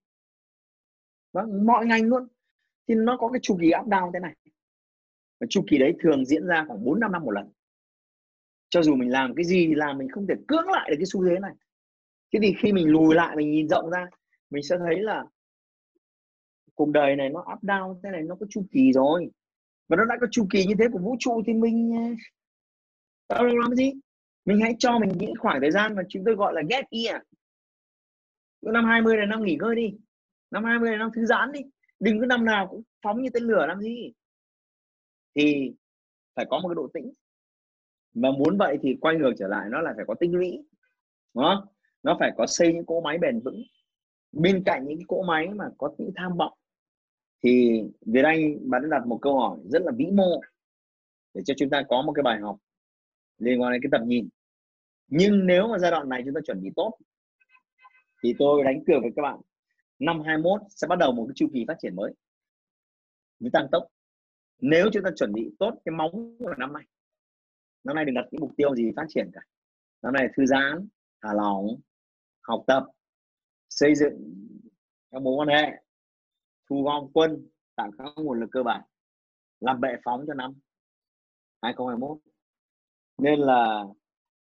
Vâng, 1.38 1.66
mọi 1.66 1.86
ngành 1.86 2.02
luôn. 2.02 2.26
Thì 2.88 2.94
nó 2.94 3.16
có 3.16 3.28
cái 3.28 3.40
chu 3.42 3.56
kỳ 3.60 3.66
up 3.80 3.86
down 3.86 4.12
thế 4.12 4.20
này. 4.20 4.34
Và 5.40 5.46
chu 5.50 5.64
kỳ 5.70 5.78
đấy 5.78 5.94
thường 6.02 6.24
diễn 6.24 6.46
ra 6.46 6.64
khoảng 6.68 6.84
4 6.84 7.00
năm 7.00 7.12
năm 7.12 7.24
một 7.24 7.30
lần. 7.30 7.48
Cho 8.68 8.82
dù 8.82 8.94
mình 8.94 9.10
làm 9.10 9.34
cái 9.34 9.44
gì 9.44 9.66
thì 9.66 9.74
làm, 9.74 9.98
mình 9.98 10.08
không 10.08 10.26
thể 10.26 10.34
cưỡng 10.48 10.68
lại 10.68 10.90
được 10.90 10.96
cái 10.98 11.06
xu 11.06 11.28
thế 11.28 11.38
này. 11.38 11.52
Thế 12.32 12.38
thì 12.42 12.54
khi 12.58 12.72
mình 12.72 12.88
lùi 12.88 13.14
lại, 13.14 13.36
mình 13.36 13.50
nhìn 13.50 13.68
rộng 13.68 13.90
ra, 13.90 14.06
mình 14.50 14.62
sẽ 14.62 14.76
thấy 14.78 14.98
là 14.98 15.24
cuộc 16.74 16.88
đời 16.88 17.16
này 17.16 17.28
nó 17.28 17.40
up 17.40 17.64
down, 17.64 18.00
thế 18.02 18.10
này 18.10 18.22
nó 18.22 18.34
có 18.40 18.46
chu 18.50 18.64
kỳ 18.70 18.92
rồi. 18.92 19.30
Và 19.88 19.96
nó 19.96 20.04
đã 20.04 20.16
có 20.20 20.26
chu 20.30 20.46
kỳ 20.50 20.64
như 20.66 20.74
thế 20.78 20.84
của 20.92 20.98
vũ 20.98 21.16
trụ 21.18 21.42
thì 21.46 21.52
mình 21.52 21.94
à, 23.28 23.36
đâu 23.36 23.46
làm 23.46 23.74
gì? 23.74 23.92
Mình 24.44 24.60
hãy 24.60 24.74
cho 24.78 24.98
mình 24.98 25.10
những 25.18 25.32
khoảng 25.38 25.60
thời 25.60 25.70
gian 25.70 25.96
mà 25.96 26.02
chúng 26.08 26.22
tôi 26.26 26.34
gọi 26.34 26.52
là 26.54 26.62
get 26.70 26.84
year. 26.90 27.22
Năm 28.62 28.84
20 28.84 29.16
là 29.16 29.26
năm 29.26 29.44
nghỉ 29.44 29.56
ngơi 29.60 29.76
đi 29.76 29.94
năm 30.50 30.64
20 30.64 30.90
là 30.90 30.96
năm 30.96 31.10
thư 31.14 31.26
giãn 31.26 31.52
đi. 31.52 31.60
Đừng 32.00 32.20
cứ 32.20 32.26
năm 32.26 32.44
nào 32.44 32.66
cũng 32.70 32.82
phóng 33.02 33.22
như 33.22 33.30
tên 33.34 33.42
lửa 33.42 33.66
làm 33.66 33.80
gì. 33.80 34.12
Thì 35.34 35.72
phải 36.36 36.46
có 36.50 36.58
một 36.58 36.68
cái 36.68 36.74
độ 36.74 36.88
tĩnh. 36.94 37.12
Mà 38.14 38.30
muốn 38.30 38.58
vậy 38.58 38.78
thì 38.82 38.96
quay 39.00 39.16
ngược 39.16 39.32
trở 39.38 39.48
lại, 39.48 39.68
nó 39.70 39.80
là 39.80 39.92
phải 39.96 40.04
có 40.08 40.14
tinh 40.14 40.32
lũy, 40.32 40.50
đúng 41.34 41.44
không? 41.44 41.66
Nó 42.02 42.16
phải 42.20 42.32
có 42.36 42.46
xây 42.46 42.72
những 42.72 42.86
cỗ 42.86 43.00
máy 43.00 43.18
bền 43.18 43.40
vững. 43.40 43.62
Bên 44.32 44.62
cạnh 44.66 44.86
những 44.88 45.06
cỗ 45.08 45.22
máy 45.22 45.48
mà 45.48 45.64
có 45.78 45.94
những 45.98 46.12
tham 46.16 46.36
vọng, 46.36 46.52
thì 47.44 47.82
Việt 48.00 48.24
Anh, 48.24 48.70
bạn 48.70 48.82
đã 48.82 48.98
đặt 48.98 49.06
một 49.06 49.18
câu 49.22 49.38
hỏi 49.38 49.58
rất 49.64 49.82
là 49.82 49.92
vĩ 49.96 50.06
mô 50.06 50.40
để 51.34 51.42
cho 51.44 51.54
chúng 51.56 51.70
ta 51.70 51.82
có 51.88 52.02
một 52.02 52.12
cái 52.12 52.22
bài 52.22 52.40
học 52.40 52.56
liên 53.38 53.62
quan 53.62 53.72
đến 53.72 53.82
cái 53.82 53.88
tầm 53.92 54.08
nhìn. 54.08 54.28
Nhưng 55.06 55.46
nếu 55.46 55.68
mà 55.68 55.78
giai 55.78 55.90
đoạn 55.90 56.08
này 56.08 56.22
chúng 56.24 56.34
ta 56.34 56.40
chuẩn 56.46 56.62
bị 56.62 56.70
tốt, 56.76 56.98
thì 58.22 58.34
tôi 58.38 58.64
đánh 58.64 58.84
cược 58.86 59.02
với 59.02 59.12
các 59.16 59.22
bạn 59.22 59.40
năm 59.98 60.20
21 60.26 60.60
sẽ 60.68 60.86
bắt 60.86 60.98
đầu 60.98 61.12
một 61.12 61.24
cái 61.28 61.32
chu 61.36 61.48
kỳ 61.52 61.64
phát 61.68 61.76
triển 61.82 61.96
mới. 61.96 62.12
Với 63.40 63.50
tăng 63.52 63.66
tốc. 63.72 63.82
Nếu 64.60 64.86
chúng 64.92 65.04
ta 65.04 65.10
chuẩn 65.16 65.32
bị 65.32 65.50
tốt 65.58 65.74
cái 65.84 65.94
móng 65.94 66.36
của 66.38 66.54
năm 66.58 66.72
nay 66.72 66.84
năm 67.84 67.96
nay 67.96 68.04
đừng 68.04 68.14
đặt 68.14 68.24
những 68.30 68.40
mục 68.40 68.52
tiêu 68.56 68.74
gì 68.74 68.90
phát 68.96 69.04
triển 69.08 69.30
cả. 69.34 69.40
Năm 70.02 70.12
nay 70.12 70.28
thư 70.36 70.46
giãn, 70.46 70.88
thả 71.22 71.32
lỏng, 71.32 71.66
học 72.42 72.64
tập, 72.66 72.84
xây 73.68 73.94
dựng 73.94 74.34
các 75.10 75.22
mối 75.22 75.34
quan 75.36 75.48
hệ, 75.48 75.82
thu 76.70 76.82
gom 76.82 77.12
quân, 77.12 77.48
tạo 77.76 77.90
các 77.98 78.04
nguồn 78.16 78.40
lực 78.40 78.48
cơ 78.52 78.62
bản, 78.62 78.82
làm 79.60 79.80
bệ 79.80 79.88
phóng 80.04 80.24
cho 80.26 80.34
năm 80.34 80.52
2021 81.62 82.18
nên 83.18 83.40
là 83.40 83.84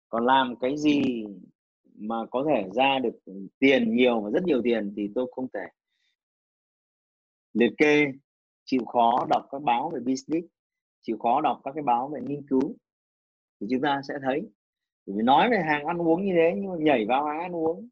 còn 0.09 0.27
làm 0.27 0.55
cái 0.61 0.79
gì 0.79 1.25
mà 1.95 2.17
có 2.31 2.45
thể 2.49 2.69
ra 2.75 2.99
được 2.99 3.19
tiền 3.59 3.97
nhiều 3.97 4.21
và 4.21 4.31
rất 4.31 4.45
nhiều 4.45 4.61
tiền 4.65 4.93
thì 4.97 5.11
tôi 5.15 5.27
không 5.35 5.47
thể. 5.55 5.67
Liệt 7.53 7.73
kê, 7.79 8.13
chịu 8.65 8.85
khó 8.85 9.27
đọc 9.31 9.47
các 9.51 9.63
báo 9.63 9.91
về 9.91 10.01
business, 10.01 10.47
chịu 11.03 11.17
khó 11.19 11.41
đọc 11.41 11.61
các 11.65 11.73
cái 11.75 11.83
báo 11.83 12.09
về 12.09 12.21
nghiên 12.21 12.47
cứu 12.47 12.77
thì 13.61 13.67
chúng 13.71 13.81
ta 13.83 14.01
sẽ 14.09 14.15
thấy. 14.23 14.41
Vì 15.07 15.23
nói 15.23 15.51
về 15.51 15.63
hàng 15.69 15.85
ăn 15.85 15.99
uống 15.99 16.25
như 16.25 16.33
thế, 16.37 16.53
nhưng 16.57 16.71
mà 16.71 16.77
nhảy 16.79 17.07
vào 17.09 17.25
hàng 17.25 17.41
ăn 17.41 17.57
uống 17.57 17.89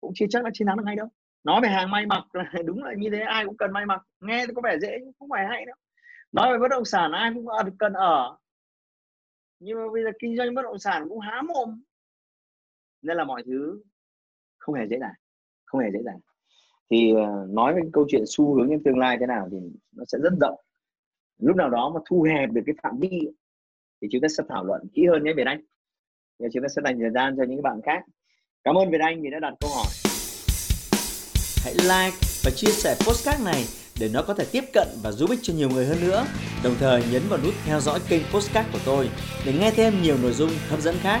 cũng 0.00 0.12
chưa 0.14 0.26
chắc 0.30 0.44
là 0.44 0.50
chiến 0.52 0.66
thắng 0.66 0.76
được 0.76 0.84
hay 0.86 0.96
đâu. 0.96 1.08
Nói 1.44 1.60
về 1.60 1.68
hàng 1.68 1.90
may 1.90 2.06
mặc 2.06 2.24
là 2.32 2.52
đúng 2.64 2.84
là 2.84 2.94
như 2.96 3.10
thế, 3.12 3.20
ai 3.20 3.44
cũng 3.44 3.56
cần 3.56 3.72
may 3.72 3.86
mặc. 3.86 4.02
Nghe 4.20 4.46
có 4.54 4.62
vẻ 4.64 4.78
dễ 4.78 4.98
nhưng 5.00 5.12
không 5.18 5.28
phải 5.30 5.46
hay 5.46 5.64
đâu. 5.66 5.76
Nói 6.32 6.52
về 6.52 6.58
bất 6.58 6.68
động 6.68 6.84
sản, 6.84 7.12
ai 7.12 7.30
cũng 7.34 7.46
cần 7.78 7.92
ở. 7.92 8.36
Nhưng 9.58 9.78
mà 9.78 9.92
bây 9.92 10.02
giờ 10.04 10.10
kinh 10.18 10.36
doanh 10.36 10.54
bất 10.54 10.62
động 10.62 10.78
sản 10.78 11.06
cũng 11.08 11.20
há 11.20 11.42
mồm 11.42 11.82
nên 13.02 13.16
là 13.16 13.24
mọi 13.24 13.42
thứ 13.46 13.82
không 14.58 14.74
hề 14.74 14.86
dễ 14.90 14.98
dàng, 15.00 15.14
không 15.64 15.80
hề 15.80 15.90
dễ 15.92 15.98
dàng. 16.04 16.18
Thì 16.90 17.14
ờ, 17.14 17.46
nói 17.48 17.74
về 17.74 17.80
câu 17.92 18.06
chuyện 18.08 18.22
xu 18.26 18.54
hướng 18.54 18.68
trong 18.70 18.82
tương 18.84 18.98
lai 18.98 19.16
thế 19.20 19.26
nào 19.26 19.48
thì 19.52 19.58
nó 19.96 20.04
sẽ 20.06 20.18
rất 20.22 20.32
rộng. 20.40 20.60
Lúc 21.38 21.56
nào 21.56 21.70
đó 21.70 21.92
mà 21.94 22.00
thu 22.10 22.22
hẹp 22.22 22.50
được 22.52 22.62
cái 22.66 22.74
phạm 22.82 22.98
vi 22.98 23.20
thì 24.02 24.08
chúng 24.12 24.20
ta 24.20 24.28
sẽ 24.38 24.44
thảo 24.48 24.64
luận 24.64 24.82
kỹ 24.94 25.06
hơn 25.06 25.24
nhé, 25.24 25.32
Việt 25.36 25.46
Anh. 25.46 25.60
Và 26.38 26.48
chúng 26.52 26.62
ta 26.62 26.68
sẽ 26.68 26.82
dành 26.84 26.98
thời 27.00 27.10
gian 27.10 27.34
cho 27.36 27.44
những 27.48 27.62
bạn 27.62 27.80
khác. 27.84 28.02
Cảm 28.64 28.74
ơn 28.74 28.90
Việt 28.90 29.00
Anh 29.00 29.22
vì 29.22 29.30
đã 29.30 29.38
đặt 29.40 29.54
câu 29.60 29.70
hỏi. 29.70 29.86
Hãy 31.64 31.74
like 31.74 32.16
và 32.44 32.50
chia 32.56 32.70
sẻ 32.70 32.94
postcard 33.06 33.44
này 33.44 33.64
để 34.00 34.10
nó 34.14 34.22
có 34.26 34.34
thể 34.34 34.44
tiếp 34.52 34.64
cận 34.72 34.88
và 35.02 35.12
giúp 35.12 35.30
ích 35.30 35.38
cho 35.42 35.54
nhiều 35.54 35.68
người 35.68 35.86
hơn 35.86 35.98
nữa. 36.00 36.24
Đồng 36.64 36.74
thời 36.80 37.02
nhấn 37.12 37.22
vào 37.28 37.38
nút 37.44 37.54
theo 37.64 37.80
dõi 37.80 38.00
kênh 38.08 38.22
postcard 38.32 38.68
của 38.72 38.78
tôi 38.86 39.10
để 39.46 39.52
nghe 39.60 39.70
thêm 39.70 40.02
nhiều 40.02 40.16
nội 40.22 40.32
dung 40.32 40.50
hấp 40.68 40.80
dẫn 40.80 40.94
khác. 41.00 41.20